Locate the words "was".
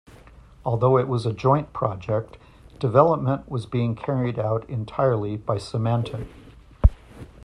1.07-1.27, 3.47-3.67